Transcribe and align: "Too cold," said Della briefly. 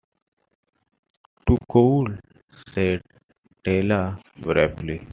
"Too 1.45 1.57
cold," 1.69 2.19
said 2.73 3.03
Della 3.63 4.19
briefly. 4.39 5.07